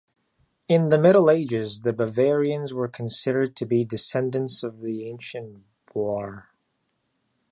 [0.67, 6.45] In the Middle Ages, the Bavarians were considered to be descendants of the ancient Boier.